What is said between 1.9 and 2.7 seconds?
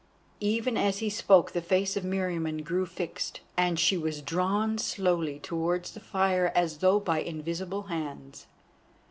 of Meriamun